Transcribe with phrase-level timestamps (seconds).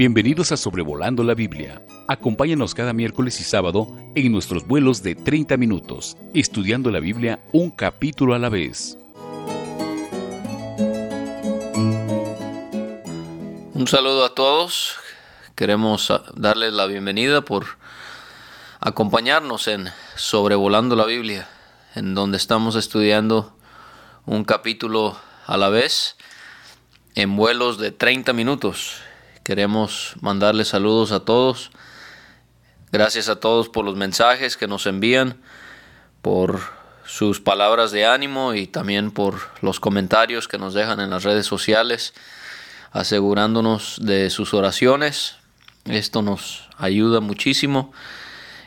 [0.00, 1.82] Bienvenidos a Sobrevolando la Biblia.
[2.08, 7.70] Acompáñanos cada miércoles y sábado en nuestros vuelos de 30 minutos, estudiando la Biblia un
[7.70, 8.96] capítulo a la vez.
[13.74, 14.96] Un saludo a todos.
[15.54, 17.66] Queremos darles la bienvenida por
[18.80, 21.46] acompañarnos en Sobrevolando la Biblia,
[21.94, 23.54] en donde estamos estudiando
[24.24, 26.16] un capítulo a la vez
[27.16, 29.02] en vuelos de 30 minutos.
[29.42, 31.70] Queremos mandarles saludos a todos.
[32.92, 35.40] Gracias a todos por los mensajes que nos envían,
[36.22, 36.60] por
[37.10, 41.46] sus palabras de ánimo y también por los comentarios que nos dejan en las redes
[41.46, 42.14] sociales,
[42.92, 45.36] asegurándonos de sus oraciones.
[45.86, 47.92] Esto nos ayuda muchísimo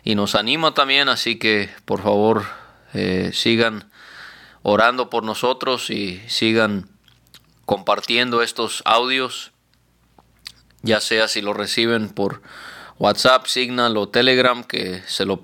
[0.03, 2.45] y nos anima también, así que por favor
[2.93, 3.89] eh, sigan
[4.63, 6.89] orando por nosotros y sigan
[7.65, 9.52] compartiendo estos audios
[10.83, 12.41] ya sea si lo reciben por
[12.99, 15.43] WhatsApp, Signal o Telegram, que se lo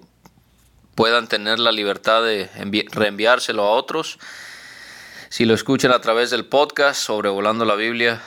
[0.93, 2.49] puedan tener la libertad de
[2.91, 4.19] reenviárselo a otros.
[5.29, 8.21] Si lo escuchan a través del podcast sobrevolando la Biblia,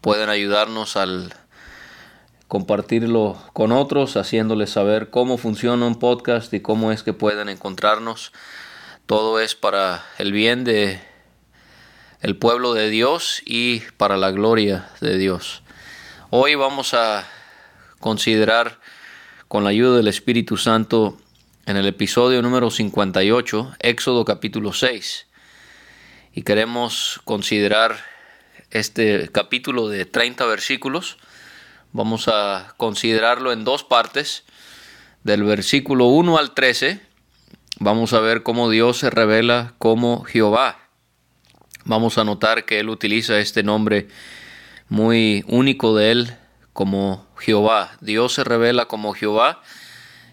[0.00, 1.34] pueden ayudarnos al
[2.48, 8.32] compartirlo con otros, haciéndoles saber cómo funciona un podcast y cómo es que pueden encontrarnos.
[9.06, 11.00] Todo es para el bien de
[12.20, 15.63] el pueblo de Dios y para la gloria de Dios.
[16.36, 17.28] Hoy vamos a
[18.00, 18.80] considerar
[19.46, 21.16] con la ayuda del Espíritu Santo
[21.64, 25.28] en el episodio número 58, Éxodo capítulo 6.
[26.32, 28.04] Y queremos considerar
[28.72, 31.18] este capítulo de 30 versículos.
[31.92, 34.42] Vamos a considerarlo en dos partes.
[35.22, 37.00] Del versículo 1 al 13
[37.78, 40.80] vamos a ver cómo Dios se revela como Jehová.
[41.84, 44.08] Vamos a notar que Él utiliza este nombre
[44.88, 46.36] muy único de él
[46.72, 47.92] como Jehová.
[48.00, 49.62] Dios se revela como Jehová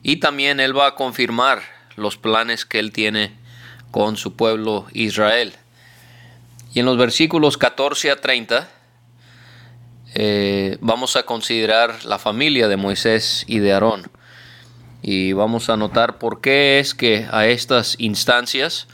[0.03, 1.61] y también él va a confirmar
[1.95, 3.37] los planes que él tiene
[3.91, 5.53] con su pueblo Israel.
[6.73, 8.69] Y en los versículos 14 a 30
[10.13, 14.09] eh, vamos a considerar la familia de Moisés y de Aarón.
[15.01, 18.87] Y vamos a notar por qué es que a estas instancias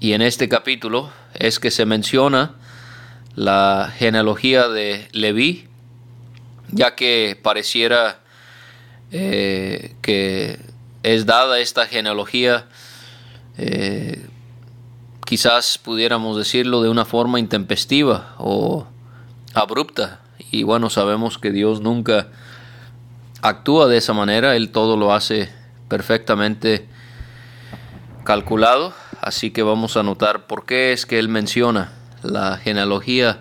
[0.00, 2.54] y en este capítulo es que se menciona
[3.38, 5.68] la genealogía de Leví,
[6.72, 8.18] ya que pareciera
[9.12, 10.58] eh, que
[11.04, 12.66] es dada esta genealogía,
[13.56, 14.26] eh,
[15.24, 18.88] quizás pudiéramos decirlo de una forma intempestiva o
[19.54, 20.18] abrupta.
[20.50, 22.26] Y bueno, sabemos que Dios nunca
[23.40, 25.48] actúa de esa manera, Él todo lo hace
[25.86, 26.88] perfectamente
[28.24, 33.40] calculado, así que vamos a notar por qué es que Él menciona la genealogía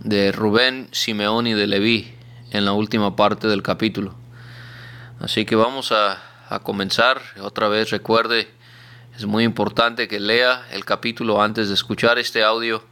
[0.00, 2.14] de Rubén, Simeón y de Leví
[2.50, 4.14] en la última parte del capítulo.
[5.20, 7.20] Así que vamos a, a comenzar.
[7.40, 8.48] Otra vez recuerde,
[9.16, 12.82] es muy importante que lea el capítulo antes de escuchar este audio,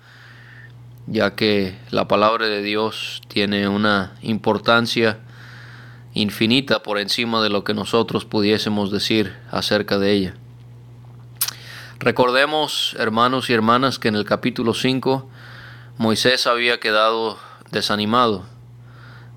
[1.06, 5.18] ya que la palabra de Dios tiene una importancia
[6.14, 10.34] infinita por encima de lo que nosotros pudiésemos decir acerca de ella.
[12.02, 15.28] Recordemos, hermanos y hermanas, que en el capítulo 5
[15.98, 17.38] Moisés había quedado
[17.72, 18.46] desanimado,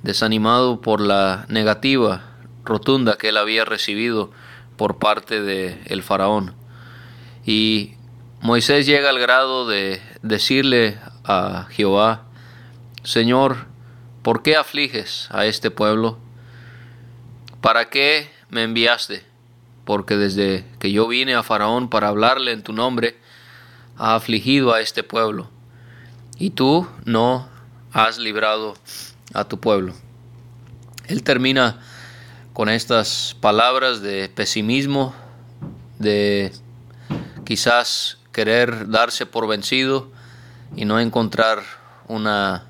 [0.02, 2.22] desanimado por la negativa
[2.64, 4.32] rotunda que él había recibido
[4.78, 6.56] por parte del el faraón.
[7.46, 7.96] Y
[8.40, 12.24] Moisés llega al grado de decirle a Jehová,
[13.04, 13.66] Señor,
[14.22, 16.18] ¿por qué afliges a este pueblo?
[17.60, 19.33] ¿Para qué me enviaste?
[19.86, 23.18] Porque desde que yo vine a Faraón para hablarle en tu nombre,
[23.98, 25.50] ha afligido a este pueblo,
[26.38, 27.48] y tú no
[27.92, 28.76] has librado
[29.34, 29.94] a tu pueblo.
[31.08, 31.80] Él termina
[32.54, 35.14] con estas palabras de pesimismo,
[36.00, 36.52] de
[37.46, 40.12] quizás querer darse por vencido
[40.76, 41.62] y no encontrar
[42.08, 42.66] una,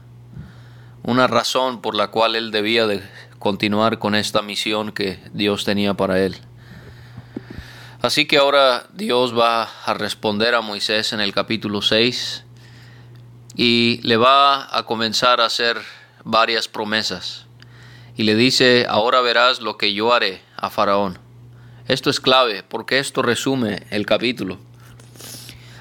[1.03, 3.01] una razón por la cual él debía de
[3.39, 6.37] continuar con esta misión que Dios tenía para él.
[8.03, 12.43] Así que ahora Dios va a responder a Moisés en el capítulo 6
[13.55, 15.77] y le va a comenzar a hacer
[16.25, 17.45] varias promesas.
[18.17, 21.17] Y le dice, ahora verás lo que yo haré a Faraón.
[21.87, 24.59] Esto es clave porque esto resume el capítulo.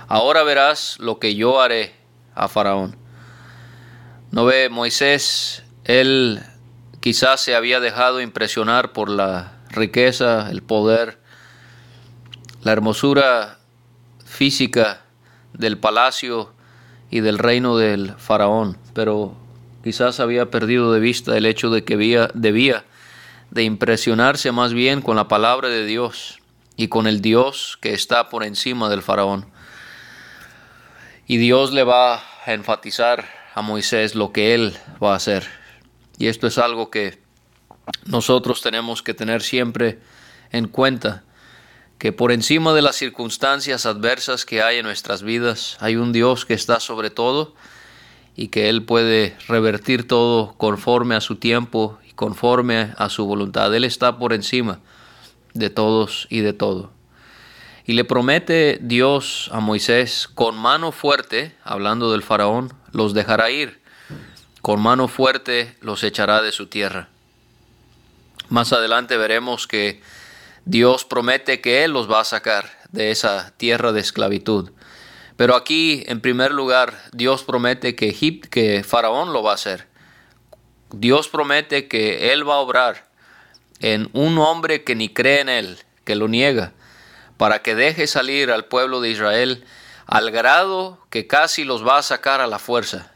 [0.06, 1.92] Ahora verás lo que yo haré
[2.36, 2.96] a Faraón.
[4.30, 6.40] No ve Moisés, él
[7.00, 11.20] quizás se había dejado impresionar por la riqueza, el poder,
[12.62, 13.58] la hermosura
[14.24, 15.02] física
[15.52, 16.52] del palacio
[17.10, 19.36] y del reino del faraón, pero
[19.82, 21.96] quizás había perdido de vista el hecho de que
[22.34, 22.84] debía
[23.50, 26.40] de impresionarse más bien con la palabra de Dios
[26.76, 29.46] y con el Dios que está por encima del faraón.
[31.26, 35.46] Y Dios le va a enfatizar a Moisés lo que él va a hacer.
[36.18, 37.20] Y esto es algo que
[38.06, 39.98] nosotros tenemos que tener siempre
[40.50, 41.24] en cuenta,
[42.02, 46.44] que por encima de las circunstancias adversas que hay en nuestras vidas, hay un Dios
[46.44, 47.54] que está sobre todo
[48.34, 53.72] y que Él puede revertir todo conforme a su tiempo y conforme a su voluntad.
[53.72, 54.80] Él está por encima
[55.54, 56.90] de todos y de todo.
[57.86, 63.80] Y le promete Dios a Moisés, con mano fuerte, hablando del faraón, los dejará ir,
[64.60, 67.10] con mano fuerte los echará de su tierra.
[68.48, 70.02] Más adelante veremos que
[70.64, 74.70] Dios promete que Él los va a sacar de esa tierra de esclavitud.
[75.36, 78.14] Pero aquí, en primer lugar, Dios promete que,
[78.50, 79.88] que Faraón lo va a hacer.
[80.92, 83.08] Dios promete que Él va a obrar
[83.80, 86.72] en un hombre que ni cree en Él, que lo niega,
[87.36, 89.64] para que deje salir al pueblo de Israel
[90.06, 93.12] al grado que casi los va a sacar a la fuerza,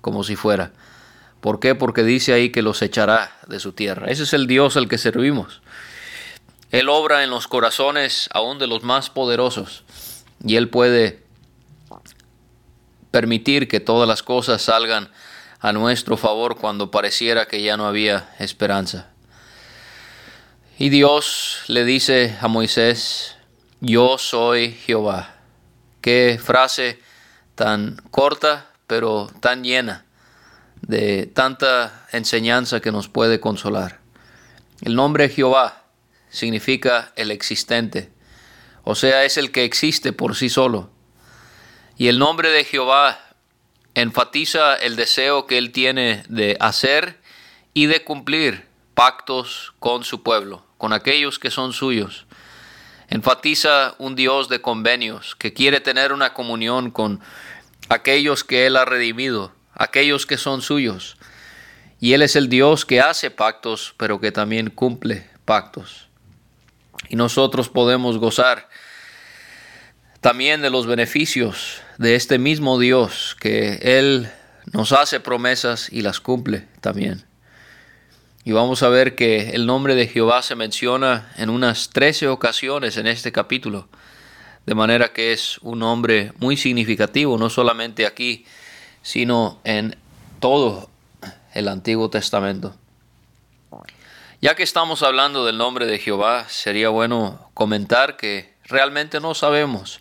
[0.00, 0.72] como si fuera.
[1.40, 1.74] ¿Por qué?
[1.74, 4.08] Porque dice ahí que los echará de su tierra.
[4.08, 5.62] Ese es el Dios al que servimos.
[6.74, 9.84] Él obra en los corazones aún de los más poderosos
[10.44, 11.22] y Él puede
[13.12, 15.08] permitir que todas las cosas salgan
[15.60, 19.12] a nuestro favor cuando pareciera que ya no había esperanza.
[20.76, 23.36] Y Dios le dice a Moisés,
[23.80, 25.36] yo soy Jehová.
[26.00, 26.98] Qué frase
[27.54, 30.06] tan corta, pero tan llena
[30.82, 34.00] de tanta enseñanza que nos puede consolar.
[34.82, 35.83] El nombre Jehová
[36.34, 38.10] significa el existente,
[38.82, 40.90] o sea, es el que existe por sí solo.
[41.96, 43.18] Y el nombre de Jehová
[43.94, 47.20] enfatiza el deseo que él tiene de hacer
[47.72, 52.26] y de cumplir pactos con su pueblo, con aquellos que son suyos.
[53.08, 57.20] Enfatiza un Dios de convenios que quiere tener una comunión con
[57.88, 61.16] aquellos que Él ha redimido, aquellos que son suyos.
[62.00, 66.03] Y Él es el Dios que hace pactos, pero que también cumple pactos.
[67.08, 68.68] Y nosotros podemos gozar
[70.20, 74.30] también de los beneficios de este mismo Dios, que Él
[74.72, 77.24] nos hace promesas y las cumple también.
[78.44, 82.96] Y vamos a ver que el nombre de Jehová se menciona en unas trece ocasiones
[82.96, 83.88] en este capítulo.
[84.66, 88.44] De manera que es un nombre muy significativo, no solamente aquí,
[89.02, 89.96] sino en
[90.40, 90.90] todo
[91.54, 92.74] el Antiguo Testamento.
[94.44, 100.00] Ya que estamos hablando del nombre de Jehová, sería bueno comentar que realmente no sabemos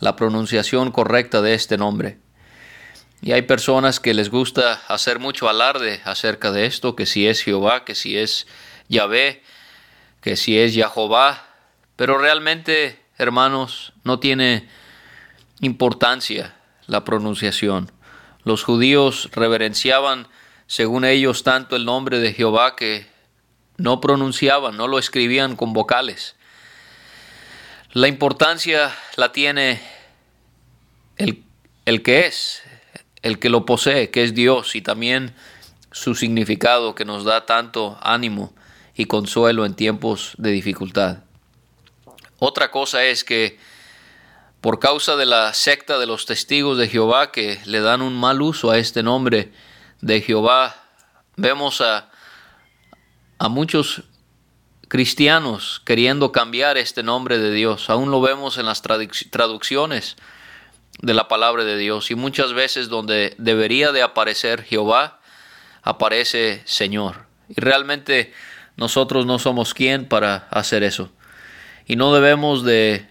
[0.00, 2.18] la pronunciación correcta de este nombre.
[3.22, 7.42] Y hay personas que les gusta hacer mucho alarde acerca de esto, que si es
[7.42, 8.46] Jehová, que si es
[8.90, 9.42] Yahvé,
[10.20, 11.46] que si es Jehová,
[11.96, 14.68] pero realmente, hermanos, no tiene
[15.60, 16.54] importancia
[16.86, 17.90] la pronunciación.
[18.44, 20.28] Los judíos reverenciaban,
[20.66, 23.08] según ellos, tanto el nombre de Jehová que
[23.80, 26.36] no pronunciaban, no lo escribían con vocales.
[27.92, 29.80] La importancia la tiene
[31.16, 31.42] el,
[31.86, 32.62] el que es,
[33.22, 35.34] el que lo posee, que es Dios, y también
[35.92, 38.52] su significado que nos da tanto ánimo
[38.94, 41.18] y consuelo en tiempos de dificultad.
[42.38, 43.58] Otra cosa es que
[44.60, 48.42] por causa de la secta de los testigos de Jehová que le dan un mal
[48.42, 49.52] uso a este nombre
[50.02, 50.76] de Jehová,
[51.36, 52.09] vemos a,
[53.40, 54.02] a muchos
[54.88, 57.88] cristianos queriendo cambiar este nombre de Dios.
[57.88, 60.16] Aún lo vemos en las traducciones
[61.00, 65.20] de la palabra de Dios y muchas veces donde debería de aparecer Jehová,
[65.82, 67.24] aparece Señor.
[67.48, 68.34] Y realmente
[68.76, 71.10] nosotros no somos quien para hacer eso.
[71.86, 73.08] Y no debemos de,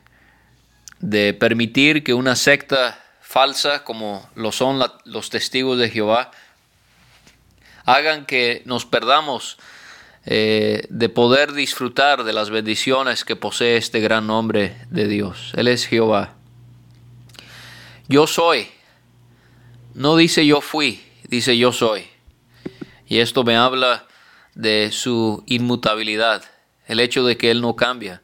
[0.99, 6.29] de permitir que una secta falsa como lo son los testigos de Jehová
[7.85, 9.57] hagan que nos perdamos
[10.25, 15.53] eh, de poder disfrutar de las bendiciones que posee este gran nombre de Dios.
[15.55, 16.35] Él es Jehová.
[18.07, 18.67] Yo soy.
[19.93, 22.07] No dice yo fui, dice yo soy.
[23.07, 24.07] Y esto me habla
[24.55, 26.43] de su inmutabilidad,
[26.85, 28.21] el hecho de que Él no cambia.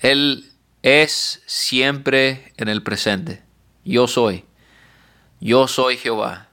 [0.00, 3.42] Él es siempre en el presente.
[3.84, 4.44] Yo soy.
[5.40, 6.48] Yo soy Jehová.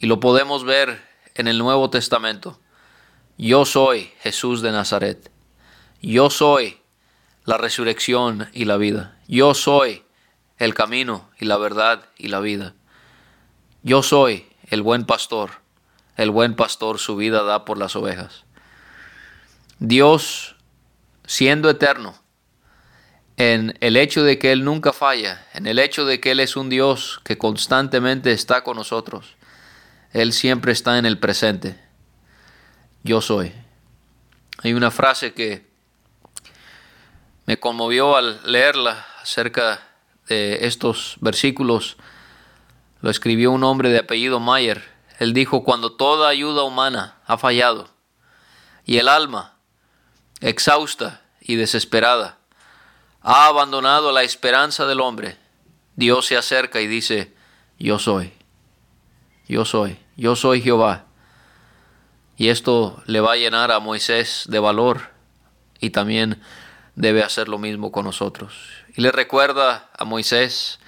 [0.00, 1.02] Y lo podemos ver
[1.34, 2.60] en el Nuevo Testamento.
[3.38, 5.30] Yo soy Jesús de Nazaret.
[6.02, 6.78] Yo soy
[7.44, 9.16] la resurrección y la vida.
[9.28, 10.02] Yo soy
[10.58, 12.74] el camino y la verdad y la vida.
[13.84, 15.50] Yo soy el buen pastor.
[16.16, 18.44] El buen pastor su vida da por las ovejas.
[19.78, 20.56] Dios,
[21.24, 22.20] siendo eterno,
[23.36, 26.56] en el hecho de que Él nunca falla, en el hecho de que Él es
[26.56, 29.36] un Dios que constantemente está con nosotros,
[30.12, 31.87] Él siempre está en el presente.
[33.02, 33.52] Yo soy.
[34.62, 35.66] Hay una frase que
[37.46, 39.80] me conmovió al leerla acerca
[40.26, 41.96] de estos versículos.
[43.00, 44.82] Lo escribió un hombre de apellido Mayer.
[45.18, 47.88] Él dijo, cuando toda ayuda humana ha fallado
[48.84, 49.54] y el alma,
[50.40, 52.38] exhausta y desesperada,
[53.20, 55.36] ha abandonado la esperanza del hombre,
[55.96, 57.34] Dios se acerca y dice,
[57.78, 58.32] yo soy,
[59.48, 61.07] yo soy, yo soy Jehová.
[62.38, 65.10] Y esto le va a llenar a Moisés de valor
[65.80, 66.40] y también
[66.94, 68.54] debe hacer lo mismo con nosotros.
[68.94, 70.78] Y le recuerda a Moisés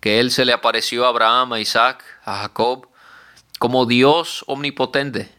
[0.00, 2.88] que él se le apareció a Abraham, a Isaac, a Jacob,
[3.58, 5.34] como Dios omnipotente.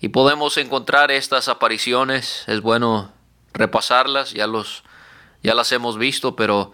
[0.00, 3.12] Y podemos encontrar estas apariciones, es bueno
[3.54, 4.82] repasarlas, ya, los,
[5.44, 6.72] ya las hemos visto, pero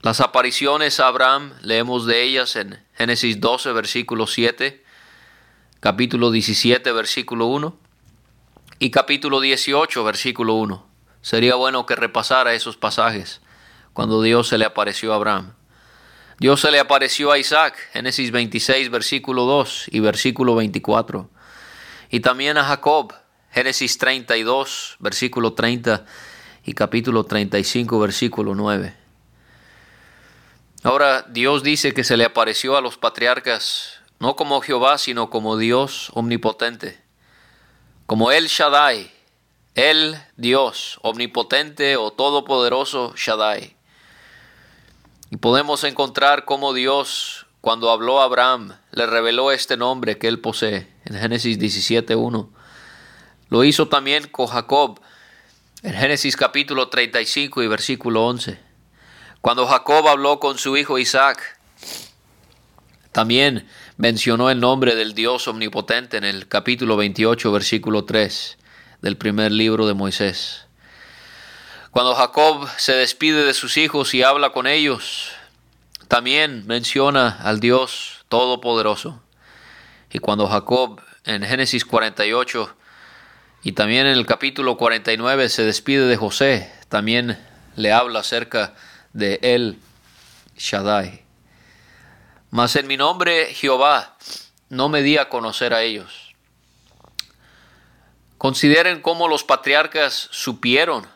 [0.00, 4.85] las apariciones a Abraham, leemos de ellas en Génesis 12, versículo 7,
[5.80, 7.76] capítulo 17, versículo 1
[8.78, 10.86] y capítulo 18, versículo 1.
[11.20, 13.40] Sería bueno que repasara esos pasajes
[13.92, 15.52] cuando Dios se le apareció a Abraham.
[16.38, 21.30] Dios se le apareció a Isaac, Génesis 26, versículo 2 y versículo 24.
[22.10, 23.14] Y también a Jacob,
[23.50, 26.04] Génesis 32, versículo 30
[26.64, 28.94] y capítulo 35, versículo 9.
[30.82, 35.56] Ahora Dios dice que se le apareció a los patriarcas no como Jehová, sino como
[35.56, 37.06] Dios omnipotente
[38.06, 39.10] como El Shaddai,
[39.74, 43.76] el Dios omnipotente o todopoderoso Shaddai.
[45.30, 50.38] Y podemos encontrar cómo Dios, cuando habló a Abraham, le reveló este nombre que él
[50.38, 52.48] posee en Génesis 17.1.
[53.48, 55.00] Lo hizo también con Jacob
[55.82, 58.58] en Génesis capítulo 35 y versículo 11.
[59.40, 61.58] Cuando Jacob habló con su hijo Isaac,
[63.10, 68.58] también mencionó el nombre del Dios omnipotente en el capítulo 28, versículo 3
[69.00, 70.66] del primer libro de Moisés.
[71.90, 75.32] Cuando Jacob se despide de sus hijos y habla con ellos,
[76.08, 79.22] también menciona al Dios Todopoderoso.
[80.12, 82.76] Y cuando Jacob en Génesis 48
[83.62, 87.38] y también en el capítulo 49 se despide de José, también
[87.76, 88.74] le habla acerca
[89.12, 89.78] de él,
[90.56, 91.25] Shaddai.
[92.56, 94.16] Mas en mi nombre Jehová
[94.70, 96.34] no me di a conocer a ellos.
[98.38, 101.06] Consideren cómo los patriarcas supieron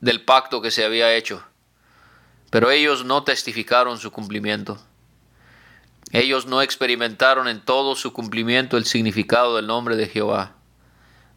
[0.00, 1.44] del pacto que se había hecho,
[2.50, 4.82] pero ellos no testificaron su cumplimiento.
[6.10, 10.56] Ellos no experimentaron en todo su cumplimiento el significado del nombre de Jehová.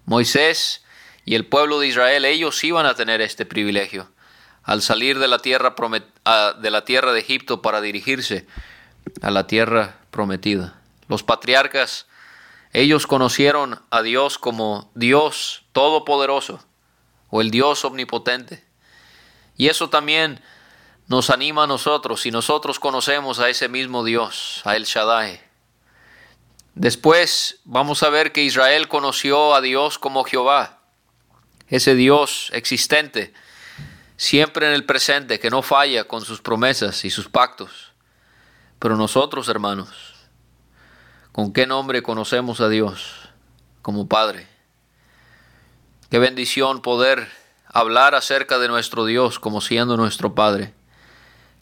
[0.05, 0.83] Moisés
[1.23, 4.09] y el pueblo de Israel, ellos iban a tener este privilegio
[4.63, 5.75] al salir de la tierra,
[6.59, 8.47] de, la tierra de Egipto para dirigirse
[9.23, 10.75] a la tierra prometida.
[11.07, 12.07] Los patriarcas,
[12.73, 16.63] ellos conocieron a Dios como Dios todopoderoso
[17.29, 18.63] o el Dios omnipotente.
[19.55, 20.41] Y eso también
[21.07, 25.41] nos anima a nosotros si nosotros conocemos a ese mismo Dios, a El Shaddai.
[26.75, 30.79] Después vamos a ver que Israel conoció a Dios como Jehová,
[31.69, 33.33] ese Dios existente,
[34.17, 37.92] siempre en el presente, que no falla con sus promesas y sus pactos.
[38.83, 39.87] Pero nosotros, hermanos,
[41.31, 43.29] ¿con qué nombre conocemos a Dios
[43.81, 44.45] como Padre?
[46.11, 47.29] Qué bendición poder
[47.65, 50.73] hablar acerca de nuestro Dios como siendo nuestro Padre.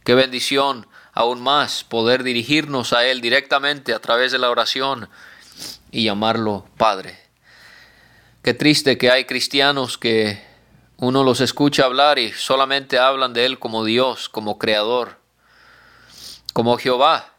[0.03, 5.07] Qué bendición aún más poder dirigirnos a Él directamente a través de la oración
[5.91, 7.19] y llamarlo Padre.
[8.41, 10.43] Qué triste que hay cristianos que
[10.97, 15.20] uno los escucha hablar y solamente hablan de Él como Dios, como Creador
[16.53, 17.33] como Jehová.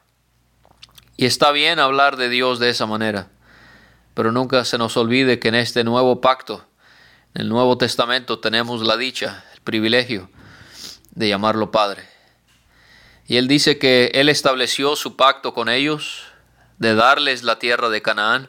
[1.16, 3.28] Y está bien hablar de Dios de esa manera,
[4.14, 6.64] pero nunca se nos olvide que en este nuevo pacto,
[7.34, 10.30] en el Nuevo Testamento, tenemos la dicha, el privilegio
[11.12, 12.08] de llamarlo Padre.
[13.26, 16.24] Y él dice que él estableció su pacto con ellos,
[16.78, 18.48] de darles la tierra de Canaán,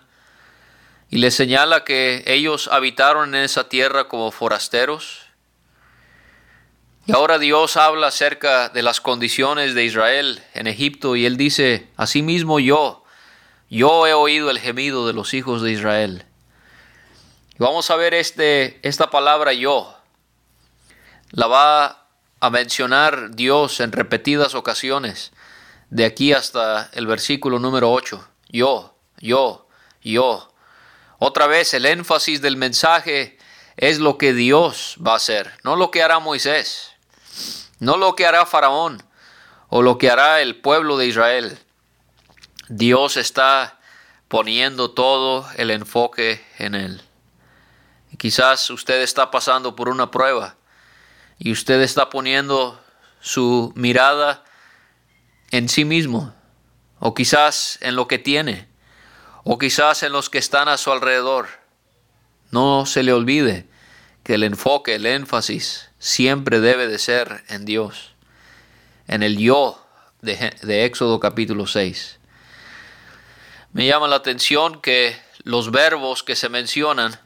[1.10, 5.28] y les señala que ellos habitaron en esa tierra como forasteros,
[7.06, 11.90] y ahora Dios habla acerca de las condiciones de Israel en Egipto y él dice,
[11.98, 13.04] asimismo yo,
[13.70, 16.26] yo he oído el gemido de los hijos de Israel.
[17.58, 19.98] vamos a ver este, esta palabra yo.
[21.32, 22.08] La va
[22.40, 25.32] a mencionar Dios en repetidas ocasiones
[25.90, 28.28] de aquí hasta el versículo número 8.
[28.50, 29.68] Yo, yo,
[30.02, 30.54] yo.
[31.20, 33.38] Otra vez el énfasis del mensaje
[33.78, 36.93] es lo que Dios va a hacer, no lo que hará Moisés,
[37.84, 39.04] no lo que hará Faraón
[39.70, 41.60] o lo que hará el pueblo de Israel.
[42.70, 43.80] Dios está
[44.28, 47.02] poniendo todo el enfoque en Él.
[48.18, 50.56] Quizás usted está pasando por una prueba
[51.38, 52.80] y usted está poniendo
[53.20, 54.44] su mirada
[55.52, 56.34] en sí mismo,
[57.00, 58.70] o quizás en lo que tiene,
[59.44, 61.48] o quizás en los que están a su alrededor.
[62.50, 63.68] No se le olvide
[64.24, 68.12] que el enfoque, el énfasis, siempre debe de ser en Dios,
[69.08, 69.82] en el yo
[70.22, 72.20] de, de Éxodo capítulo 6.
[73.72, 77.18] Me llama la atención que los verbos que se mencionan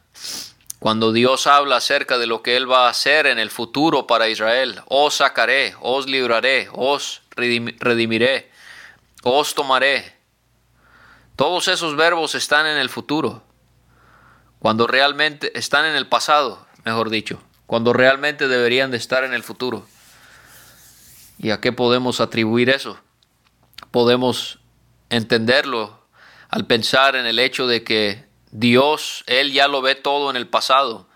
[0.77, 4.29] cuando Dios habla acerca de lo que Él va a hacer en el futuro para
[4.29, 8.51] Israel, os sacaré, os libraré, os redimiré,
[9.23, 10.15] os tomaré.
[11.35, 13.41] Todos esos verbos están en el futuro,
[14.59, 19.43] cuando realmente están en el pasado, mejor dicho, cuando realmente deberían de estar en el
[19.43, 19.85] futuro.
[21.37, 22.97] ¿Y a qué podemos atribuir eso?
[23.91, 24.59] Podemos
[25.09, 26.01] entenderlo
[26.49, 30.47] al pensar en el hecho de que Dios, Él ya lo ve todo en el
[30.47, 31.07] pasado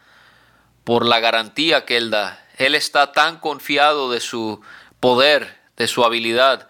[0.83, 2.45] por la garantía que Él da.
[2.57, 4.61] Él está tan confiado de su
[4.99, 6.69] poder, de su habilidad,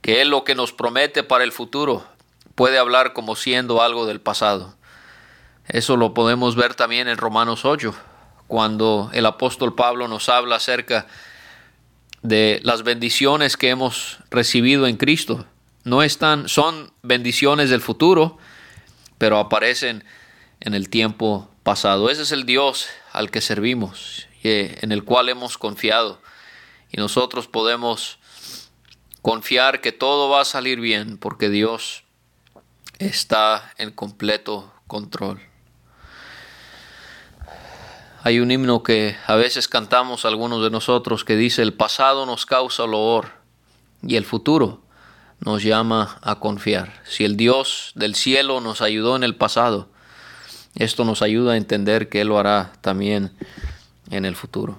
[0.00, 2.06] que Él lo que nos promete para el futuro
[2.54, 4.74] puede hablar como siendo algo del pasado.
[5.66, 7.94] Eso lo podemos ver también en Romanos 8,
[8.50, 11.06] cuando el apóstol Pablo nos habla acerca
[12.22, 15.46] de las bendiciones que hemos recibido en Cristo.
[15.84, 18.38] No están, son bendiciones del futuro,
[19.18, 20.02] pero aparecen
[20.58, 22.10] en el tiempo pasado.
[22.10, 26.20] Ese es el Dios al que servimos, y en el cual hemos confiado.
[26.90, 28.18] Y nosotros podemos
[29.22, 32.02] confiar que todo va a salir bien porque Dios
[32.98, 35.49] está en completo control.
[38.22, 42.44] Hay un himno que a veces cantamos algunos de nosotros que dice el pasado nos
[42.44, 43.30] causa dolor
[44.02, 44.82] y el futuro
[45.38, 47.02] nos llama a confiar.
[47.06, 49.88] Si el Dios del cielo nos ayudó en el pasado,
[50.74, 53.32] esto nos ayuda a entender que Él lo hará también
[54.10, 54.78] en el futuro.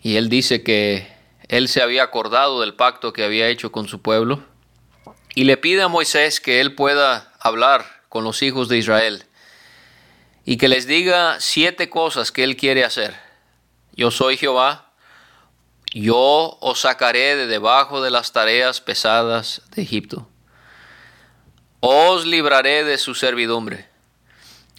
[0.00, 1.14] Y Él dice que
[1.48, 4.42] Él se había acordado del pacto que había hecho con su pueblo
[5.34, 9.26] y le pide a Moisés que Él pueda hablar con los hijos de Israel
[10.44, 13.14] y que les diga siete cosas que Él quiere hacer.
[13.96, 14.90] Yo soy Jehová,
[15.92, 20.28] yo os sacaré de debajo de las tareas pesadas de Egipto.
[21.80, 23.88] Os libraré de su servidumbre.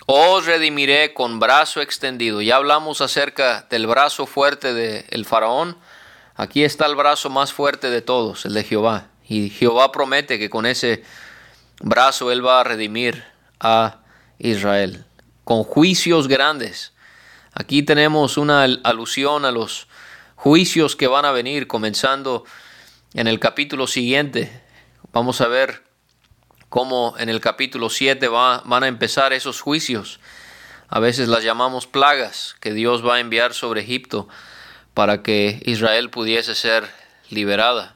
[0.08, 2.42] Os redimiré con brazo extendido.
[2.42, 5.78] Ya hablamos acerca del brazo fuerte del faraón.
[6.36, 9.08] Aquí está el brazo más fuerte de todos, el de Jehová.
[9.28, 11.04] Y Jehová promete que con ese
[11.80, 13.24] brazo él va a redimir
[13.60, 14.00] a
[14.38, 15.06] Israel
[15.46, 16.92] con juicios grandes.
[17.54, 19.88] Aquí tenemos una alusión a los
[20.36, 22.44] juicios que van a venir comenzando
[23.14, 24.62] en el capítulo siguiente.
[25.14, 25.84] Vamos a ver
[26.68, 30.20] cómo en el capítulo 7 va, van a empezar esos juicios.
[30.90, 34.28] A veces las llamamos plagas que Dios va a enviar sobre Egipto
[34.94, 36.90] para que Israel pudiese ser
[37.30, 37.96] liberada.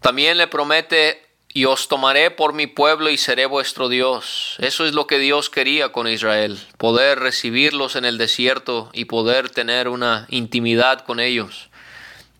[0.00, 4.56] También le promete y os tomaré por mi pueblo y seré vuestro Dios.
[4.58, 9.50] Eso es lo que Dios quería con Israel, poder recibirlos en el desierto y poder
[9.50, 11.70] tener una intimidad con ellos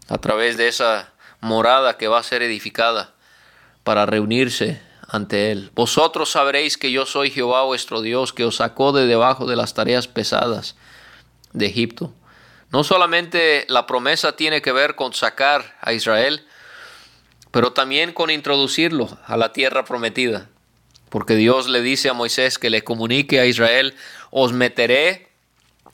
[0.09, 3.15] a través de esa morada que va a ser edificada
[3.83, 5.71] para reunirse ante Él.
[5.75, 9.75] Vosotros sabréis que yo soy Jehová vuestro Dios, que os sacó de debajo de las
[9.75, 10.77] tareas pesadas
[11.53, 12.13] de Egipto.
[12.71, 16.47] No solamente la promesa tiene que ver con sacar a Israel,
[17.51, 20.49] pero también con introducirlo a la tierra prometida.
[21.09, 23.95] Porque Dios le dice a Moisés que le comunique a Israel,
[24.31, 25.29] os meteré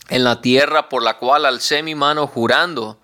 [0.08, 2.98] en la tierra por la cual alcé mi mano jurando.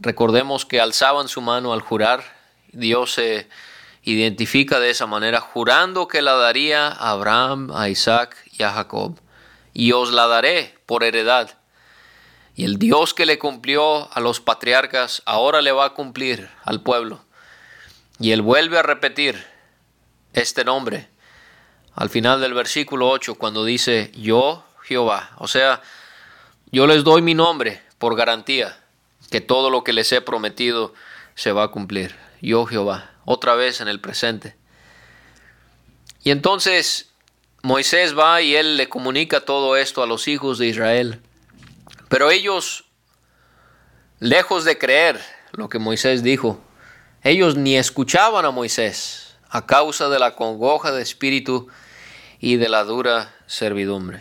[0.00, 2.24] Recordemos que alzaban su mano al jurar.
[2.72, 3.48] Dios se
[4.02, 9.20] identifica de esa manera, jurando que la daría a Abraham, a Isaac y a Jacob.
[9.72, 11.56] Y os la daré por heredad.
[12.56, 16.82] Y el Dios que le cumplió a los patriarcas, ahora le va a cumplir al
[16.82, 17.24] pueblo.
[18.22, 19.44] Y él vuelve a repetir
[20.32, 21.08] este nombre
[21.92, 25.32] al final del versículo 8 cuando dice yo Jehová.
[25.38, 25.82] O sea,
[26.70, 28.78] yo les doy mi nombre por garantía
[29.28, 30.94] que todo lo que les he prometido
[31.34, 32.14] se va a cumplir.
[32.40, 33.10] Yo Jehová.
[33.24, 34.54] Otra vez en el presente.
[36.22, 37.10] Y entonces
[37.64, 41.20] Moisés va y él le comunica todo esto a los hijos de Israel.
[42.08, 42.84] Pero ellos,
[44.20, 46.62] lejos de creer lo que Moisés dijo.
[47.24, 51.68] Ellos ni escuchaban a Moisés a causa de la congoja de espíritu
[52.40, 54.20] y de la dura servidumbre.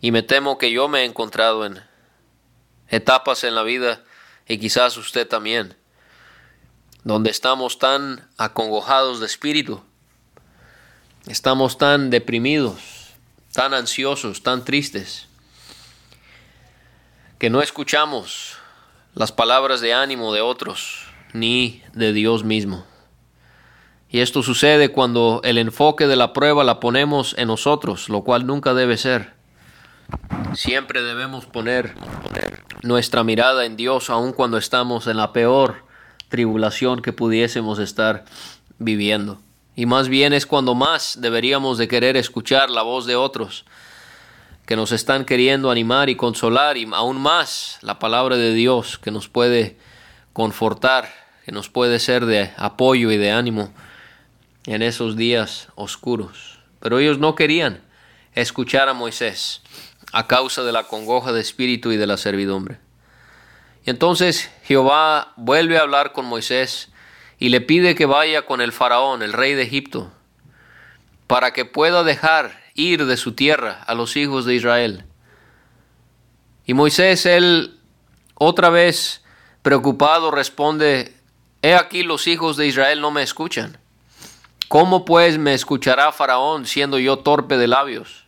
[0.00, 1.80] Y me temo que yo me he encontrado en
[2.88, 4.02] etapas en la vida,
[4.48, 5.76] y quizás usted también,
[7.04, 9.84] donde estamos tan acongojados de espíritu,
[11.26, 13.12] estamos tan deprimidos,
[13.52, 15.28] tan ansiosos, tan tristes,
[17.38, 18.56] que no escuchamos
[19.14, 22.84] las palabras de ánimo de otros ni de Dios mismo.
[24.08, 28.46] Y esto sucede cuando el enfoque de la prueba la ponemos en nosotros, lo cual
[28.46, 29.34] nunca debe ser.
[30.54, 31.94] Siempre debemos poner,
[32.82, 35.84] nuestra mirada en Dios aun cuando estamos en la peor
[36.28, 38.24] tribulación que pudiésemos estar
[38.78, 39.40] viviendo.
[39.76, 43.64] Y más bien es cuando más deberíamos de querer escuchar la voz de otros
[44.66, 49.10] que nos están queriendo animar y consolar y aún más la palabra de Dios que
[49.10, 49.78] nos puede
[50.32, 53.72] confortar, que nos puede ser de apoyo y de ánimo
[54.66, 56.60] en esos días oscuros.
[56.80, 57.82] Pero ellos no querían
[58.34, 59.62] escuchar a Moisés
[60.12, 62.78] a causa de la congoja de espíritu y de la servidumbre.
[63.84, 66.90] Y entonces Jehová vuelve a hablar con Moisés
[67.38, 70.12] y le pide que vaya con el faraón, el rey de Egipto,
[71.26, 75.04] para que pueda dejar ir de su tierra a los hijos de Israel.
[76.66, 77.80] Y Moisés, él
[78.34, 79.24] otra vez
[79.62, 81.14] preocupado, responde,
[81.62, 83.78] He aquí los hijos de Israel no me escuchan.
[84.66, 88.26] ¿Cómo pues me escuchará Faraón siendo yo torpe de labios?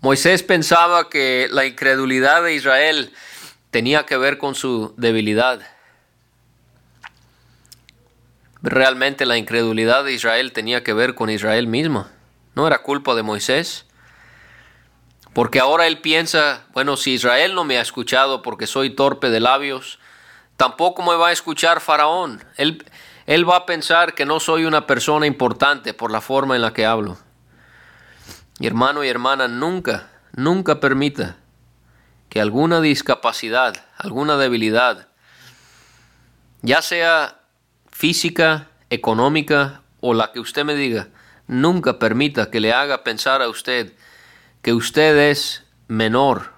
[0.00, 3.12] Moisés pensaba que la incredulidad de Israel
[3.72, 5.60] tenía que ver con su debilidad.
[8.62, 12.06] Realmente la incredulidad de Israel tenía que ver con Israel mismo.
[12.54, 13.86] No era culpa de Moisés.
[15.32, 19.40] Porque ahora él piensa, bueno, si Israel no me ha escuchado porque soy torpe de
[19.40, 19.98] labios,
[20.58, 22.44] tampoco me va a escuchar Faraón.
[22.56, 22.84] Él,
[23.26, 26.74] él va a pensar que no soy una persona importante por la forma en la
[26.74, 27.16] que hablo.
[28.58, 31.36] Y hermano y hermana, nunca, nunca permita
[32.28, 35.08] que alguna discapacidad, alguna debilidad,
[36.60, 37.38] ya sea
[37.90, 41.08] física, económica o la que usted me diga,
[41.46, 43.92] nunca permita que le haga pensar a usted
[44.60, 46.52] que usted es menor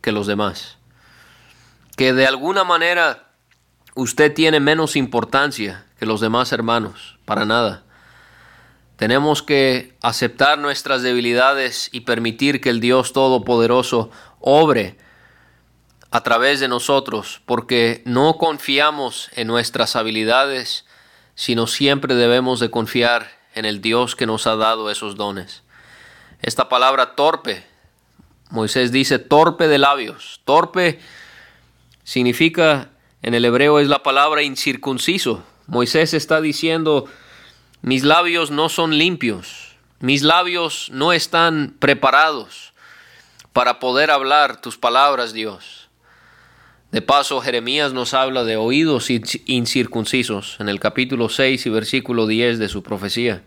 [0.00, 0.78] que los demás.
[1.98, 3.25] Que de alguna manera
[3.96, 7.18] usted tiene menos importancia que los demás hermanos.
[7.24, 7.82] Para nada.
[8.96, 14.96] Tenemos que aceptar nuestras debilidades y permitir que el Dios Todopoderoso obre
[16.10, 20.86] a través de nosotros, porque no confiamos en nuestras habilidades,
[21.34, 25.62] sino siempre debemos de confiar en el Dios que nos ha dado esos dones.
[26.40, 27.66] Esta palabra torpe,
[28.50, 30.40] Moisés dice torpe de labios.
[30.44, 31.00] Torpe
[32.04, 32.90] significa,
[33.26, 35.42] en el hebreo es la palabra incircunciso.
[35.66, 37.06] Moisés está diciendo,
[37.82, 42.72] mis labios no son limpios, mis labios no están preparados
[43.52, 45.88] para poder hablar tus palabras, Dios.
[46.92, 52.60] De paso, Jeremías nos habla de oídos incircuncisos en el capítulo 6 y versículo 10
[52.60, 53.42] de su profecía.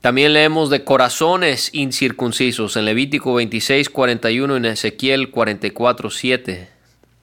[0.00, 6.77] También leemos de corazones incircuncisos en Levítico 26, 41 y en Ezequiel 44, 7.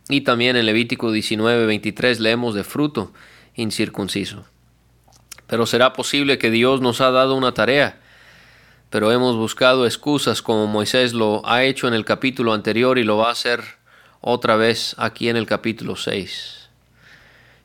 [0.10, 3.12] Y también en Levítico 19, 23 leemos de fruto
[3.56, 4.46] incircunciso.
[5.48, 8.00] Pero será posible que Dios nos ha dado una tarea,
[8.90, 13.18] pero hemos buscado excusas como Moisés lo ha hecho en el capítulo anterior y lo
[13.18, 13.64] va a hacer
[14.22, 16.70] otra vez aquí en el capítulo 6.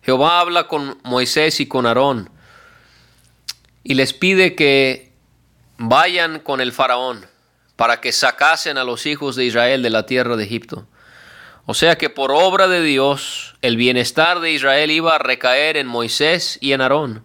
[0.02, 2.30] Jehová habla con Moisés y con Aarón
[3.82, 5.12] y les pide que
[5.78, 7.26] vayan con el faraón
[7.76, 10.86] para que sacasen a los hijos de Israel de la tierra de Egipto.
[11.70, 15.86] O sea que por obra de Dios el bienestar de Israel iba a recaer en
[15.86, 17.24] Moisés y en Aarón.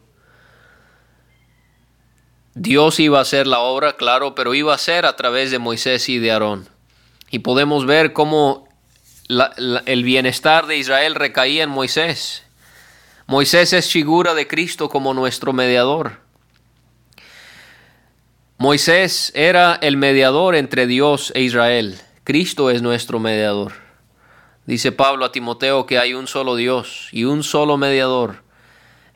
[2.53, 6.07] Dios iba a hacer la obra, claro, pero iba a ser a través de Moisés
[6.09, 6.69] y de Aarón.
[7.31, 8.69] Y podemos ver cómo
[9.27, 12.43] el bienestar de Israel recaía en Moisés.
[13.25, 16.19] Moisés es figura de Cristo como nuestro mediador.
[18.59, 21.99] Moisés era el mediador entre Dios e Israel.
[22.23, 23.84] Cristo es nuestro mediador.
[24.65, 28.43] Dice Pablo a Timoteo que hay un solo Dios y un solo mediador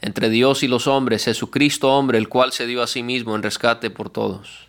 [0.01, 3.43] entre Dios y los hombres, Jesucristo hombre, el cual se dio a sí mismo en
[3.43, 4.67] rescate por todos.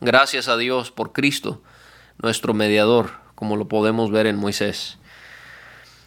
[0.00, 1.62] Gracias a Dios por Cristo,
[2.18, 4.98] nuestro mediador, como lo podemos ver en Moisés.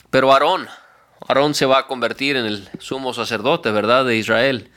[0.10, 0.68] Pero Aarón,
[1.28, 4.72] Aarón se va a convertir en el sumo sacerdote, ¿verdad?, de Israel.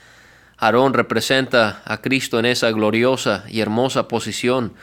[0.57, 4.75] Aarón representa a Cristo en esa gloriosa y hermosa posición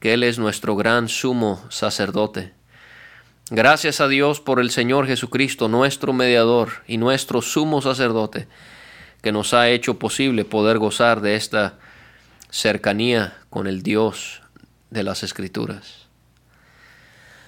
[0.00, 2.55] que Él es nuestro gran sumo sacerdote.
[3.50, 8.48] Gracias a Dios por el Señor Jesucristo, nuestro mediador y nuestro sumo sacerdote,
[9.22, 11.78] que nos ha hecho posible poder gozar de esta
[12.50, 14.42] cercanía con el Dios
[14.90, 16.08] de las Escrituras.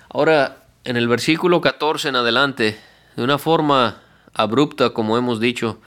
[0.08, 2.78] Ahora, en el versículo 14 en adelante,
[3.16, 4.00] de una forma
[4.34, 5.80] abrupta, como hemos dicho,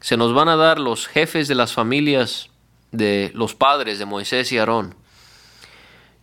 [0.00, 2.48] se nos van a dar los jefes de las familias
[2.90, 4.94] de los padres de Moisés y Aarón.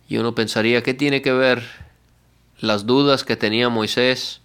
[0.08, 1.83] Y uno pensaría, ¿qué tiene que ver
[2.60, 4.40] las dudas que tenía Moisés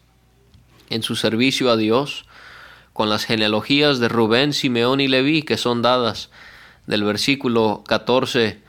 [0.89, 2.25] en su servicio a Dios
[2.93, 6.29] con las genealogías de Rubén, Simeón y Leví que son dadas
[6.87, 8.61] del versículo 14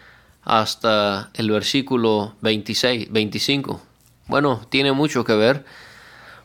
[0.44, 3.82] hasta el versículo 26, 25.
[4.26, 5.64] Bueno, tiene mucho que ver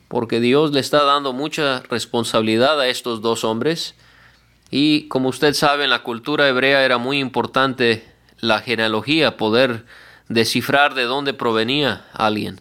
[0.08, 3.94] porque Dios le está dando mucha responsabilidad a estos dos hombres
[4.70, 8.04] y como usted sabe en la cultura hebrea era muy importante
[8.40, 9.84] la genealogía, poder
[10.28, 12.60] descifrar de dónde provenía alguien.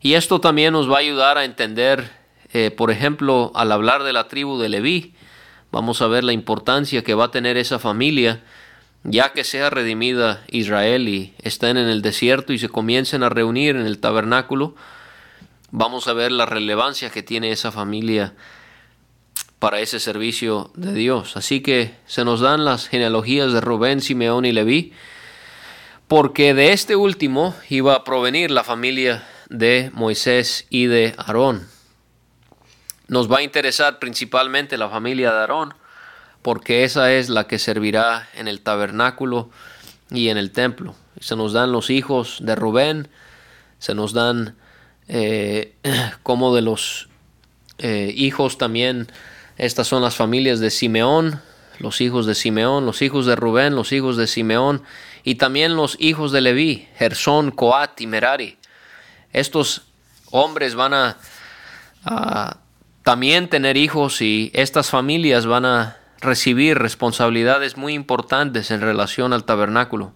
[0.00, 2.10] Y esto también nos va a ayudar a entender,
[2.52, 5.14] eh, por ejemplo, al hablar de la tribu de Leví,
[5.70, 8.42] vamos a ver la importancia que va a tener esa familia,
[9.04, 13.76] ya que sea redimida Israel y estén en el desierto y se comiencen a reunir
[13.76, 14.74] en el tabernáculo,
[15.70, 18.34] vamos a ver la relevancia que tiene esa familia
[19.58, 21.36] para ese servicio de Dios.
[21.36, 24.94] Así que se nos dan las genealogías de Rubén, Simeón y Leví,
[26.08, 31.66] porque de este último iba a provenir la familia de Moisés y de Aarón.
[33.08, 35.74] Nos va a interesar principalmente la familia de Aarón,
[36.40, 39.50] porque esa es la que servirá en el tabernáculo
[40.10, 40.94] y en el templo.
[41.18, 43.08] Se nos dan los hijos de Rubén,
[43.78, 44.56] se nos dan
[45.08, 45.74] eh,
[46.22, 47.08] como de los
[47.78, 49.08] eh, hijos también,
[49.58, 51.42] estas son las familias de Simeón,
[51.80, 54.82] los hijos de Simeón, los hijos de Rubén, los hijos de Simeón,
[55.24, 58.59] y también los hijos de Leví, Gersón, Coat y Merari.
[59.32, 59.82] Estos
[60.30, 61.16] hombres van a,
[63.02, 69.44] también tener hijos y estas familias van a recibir responsabilidades muy importantes en relación al
[69.44, 70.12] tabernáculo.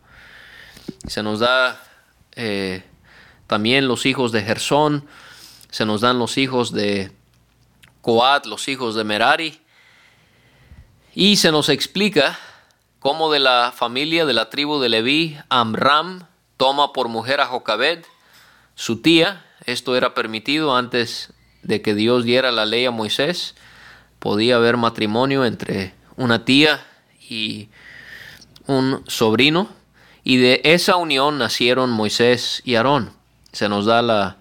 [1.07, 1.81] Se nos da
[2.37, 2.85] eh,
[3.47, 5.07] también los hijos de Gersón,
[5.71, 7.13] se nos dan los hijos de
[8.01, 9.61] Coat, los hijos de Merari,
[11.15, 12.39] y se nos explica
[12.99, 18.05] cómo de la familia de la tribu de Leví, Amram toma por mujer a Jocabed,
[18.75, 19.45] su tía.
[19.67, 21.33] Esto era permitido antes
[21.63, 23.55] de que Dios diera la ley a Moisés.
[24.19, 26.85] Podía haber matrimonio entre una tía
[27.29, 27.69] y
[28.67, 29.69] un sobrino.
[30.23, 33.13] Y de esa unión nacieron Moisés y Aarón.
[33.53, 34.37] Se nos da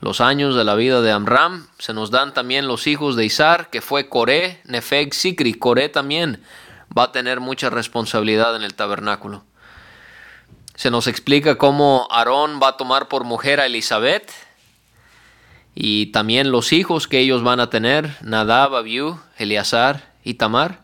[0.00, 1.66] los años de la vida de Amram.
[1.78, 5.54] Se nos dan también los hijos de Isar, que fue Coré, Nefeg, Sicri.
[5.54, 6.42] Coré también
[6.96, 9.44] va a tener mucha responsabilidad en el tabernáculo.
[10.78, 14.30] Se nos explica cómo Aarón va a tomar por mujer a Elizabeth
[15.74, 20.82] y también los hijos que ellos van a tener, Nadab, Abiú, Eleazar y Tamar.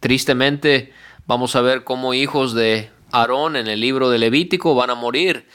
[0.00, 0.92] Tristemente
[1.28, 5.46] vamos a ver cómo hijos de Aarón en el libro de Levítico van a morir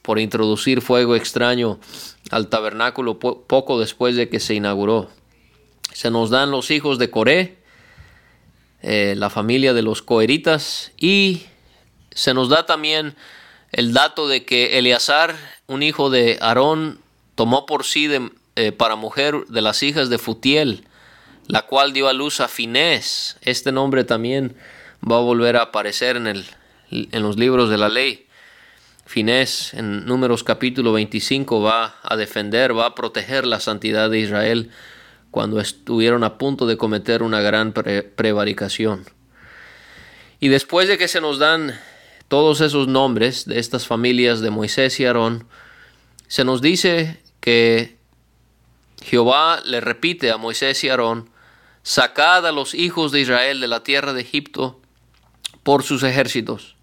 [0.00, 1.80] por introducir fuego extraño
[2.30, 5.10] al tabernáculo poco después de que se inauguró.
[5.92, 7.58] Se nos dan los hijos de Coré,
[8.80, 11.42] eh, la familia de los coeritas y
[12.14, 13.14] se nos da también
[13.72, 15.34] el dato de que Eleazar,
[15.66, 17.00] un hijo de Aarón,
[17.34, 18.08] tomó por sí
[18.56, 20.84] eh, para mujer de las hijas de Futiel,
[21.46, 23.38] la cual dio a luz a Finés.
[23.42, 24.56] Este nombre también
[25.02, 26.44] va a volver a aparecer en, el,
[26.90, 28.26] en los libros de la ley.
[29.06, 34.70] Finés en Números capítulo 25 va a defender, va a proteger la santidad de Israel
[35.30, 39.06] cuando estuvieron a punto de cometer una gran prevaricación.
[40.40, 41.78] Y después de que se nos dan
[42.32, 45.46] todos esos nombres de estas familias de Moisés y Aarón,
[46.28, 47.98] se nos dice que
[49.02, 51.28] Jehová le repite a Moisés y Aarón,
[51.82, 54.80] sacad a los hijos de Israel de la tierra de Egipto
[55.62, 56.74] por sus ejércitos.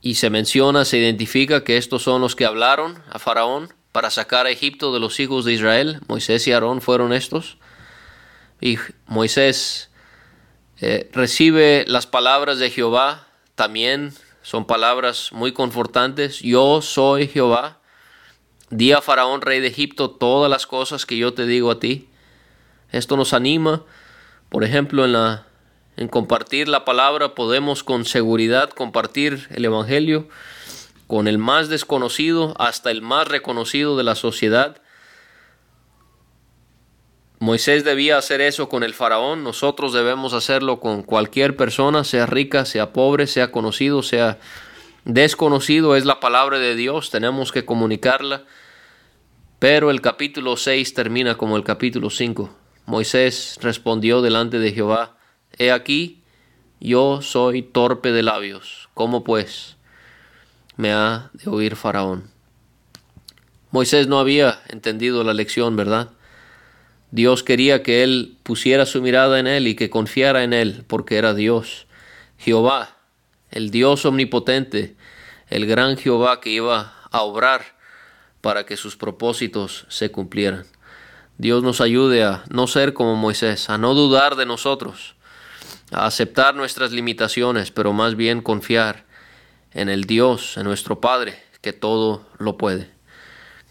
[0.00, 4.46] Y se menciona, se identifica que estos son los que hablaron a Faraón para sacar
[4.46, 5.98] a Egipto de los hijos de Israel.
[6.06, 7.58] Moisés y Aarón fueron estos.
[8.60, 9.90] Y Moisés
[10.84, 16.40] eh, recibe las palabras de Jehová, también son palabras muy confortantes.
[16.40, 17.78] Yo soy Jehová.
[18.68, 22.08] Di a Faraón, rey de Egipto, todas las cosas que yo te digo a ti.
[22.90, 23.84] Esto nos anima,
[24.48, 25.46] por ejemplo, en, la,
[25.96, 30.26] en compartir la palabra, podemos con seguridad compartir el Evangelio
[31.06, 34.81] con el más desconocido hasta el más reconocido de la sociedad
[37.42, 42.64] Moisés debía hacer eso con el faraón, nosotros debemos hacerlo con cualquier persona, sea rica,
[42.64, 44.38] sea pobre, sea conocido, sea
[45.04, 48.44] desconocido es la palabra de Dios, tenemos que comunicarla,
[49.58, 52.48] pero el capítulo 6 termina como el capítulo 5.
[52.86, 55.16] Moisés respondió delante de Jehová,
[55.58, 56.22] He aquí,
[56.78, 59.78] yo soy torpe de labios, ¿cómo pues
[60.76, 62.30] me ha de oír Faraón?
[63.72, 66.10] Moisés no había entendido la lección, ¿verdad?
[67.12, 71.18] Dios quería que él pusiera su mirada en él y que confiara en él, porque
[71.18, 71.86] era Dios.
[72.38, 72.96] Jehová,
[73.50, 74.96] el Dios omnipotente,
[75.48, 77.76] el gran Jehová que iba a obrar
[78.40, 80.64] para que sus propósitos se cumplieran.
[81.36, 85.14] Dios nos ayude a no ser como Moisés, a no dudar de nosotros,
[85.90, 89.04] a aceptar nuestras limitaciones, pero más bien confiar
[89.74, 92.90] en el Dios, en nuestro Padre, que todo lo puede.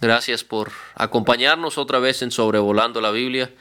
[0.02, 3.52] Gracias por acompañarnos otra vez en Sobrevolando la Biblia.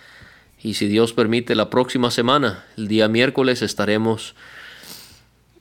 [0.62, 4.34] Y si Dios permite, la próxima semana, el día miércoles, estaremos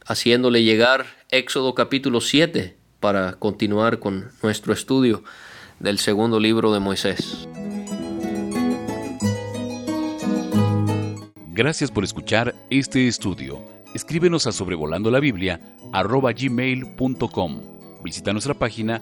[0.05, 5.21] haciéndole llegar Éxodo capítulo 7 para continuar con nuestro estudio
[5.79, 7.49] del segundo libro de Moisés.
[11.47, 13.59] Gracias por escuchar este estudio.
[13.93, 15.59] Escríbenos a sobrevolando la Biblia
[15.91, 17.61] gmail.com.
[18.01, 19.01] Visita nuestra página